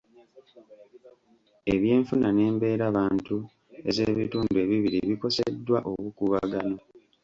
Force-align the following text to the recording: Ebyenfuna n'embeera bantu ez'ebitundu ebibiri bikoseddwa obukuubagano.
Ebyenfuna 1.73 2.27
n'embeera 2.33 2.85
bantu 2.97 3.35
ez'ebitundu 3.89 4.55
ebibiri 4.63 4.99
bikoseddwa 5.09 5.77
obukuubagano. 5.91 6.77